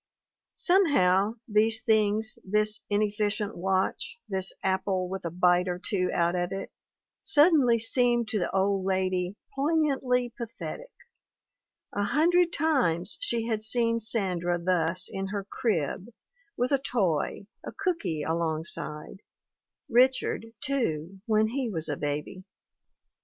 Somehow 0.55 1.35
these 1.47 1.83
things, 1.83 2.39
this 2.43 2.79
inefficient 2.89 3.55
watch, 3.55 4.17
this 4.27 4.51
apple 4.63 5.07
with 5.07 5.23
a 5.25 5.29
bite 5.29 5.67
or 5.67 5.77
two 5.77 6.09
out 6.11 6.33
of 6.35 6.51
it, 6.51 6.71
sud 7.21 7.53
denly 7.53 7.79
seemed 7.79 8.27
to 8.29 8.39
the 8.39 8.49
old 8.49 8.83
lady 8.83 9.35
poignantly 9.53 10.33
pathetic; 10.35 10.89
a 11.93 12.01
hundred 12.01 12.51
times 12.51 13.19
she 13.21 13.45
had 13.45 13.61
seen 13.61 13.99
Sandra 13.99 14.57
thus 14.57 15.07
in 15.07 15.27
her 15.27 15.43
crib, 15.43 16.07
with 16.57 16.71
a 16.71 16.79
toy, 16.79 17.45
a 17.63 17.71
cooky 17.71 18.23
alongside; 18.23 19.21
Richard, 19.87 20.47
too, 20.61 21.21
when 21.27 21.49
he 21.49 21.69
was 21.69 21.87
a 21.87 21.95
baby. 21.95 22.43